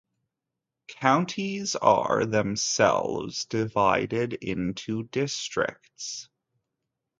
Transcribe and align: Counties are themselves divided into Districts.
Counties 0.99 1.75
are 1.75 2.25
themselves 2.25 3.45
divided 3.45 4.33
into 4.33 5.03
Districts. 5.03 6.27